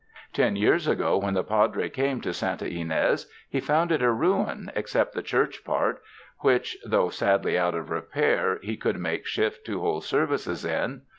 Ten 0.33 0.55
years 0.55 0.87
ago 0.87 1.19
when 1.19 1.35
the 1.35 1.43
Padre 1.43 1.87
came 1.87 2.21
to 2.21 2.33
Santa 2.33 2.65
Ynes, 2.65 3.27
he 3.47 3.59
found 3.59 3.91
it 3.91 4.01
a 4.01 4.11
ruin 4.11 4.71
except 4.75 5.13
the 5.13 5.21
church 5.21 5.63
part, 5.63 6.01
which 6.39 6.75
though 6.83 7.09
sadly 7.09 7.55
out 7.55 7.75
of 7.75 7.91
repair, 7.91 8.57
he 8.63 8.77
could 8.77 8.97
make 8.97 9.27
shift 9.27 9.63
to 9.67 9.79
hold 9.81 10.03
services 10.03 10.65
in. 10.65 11.03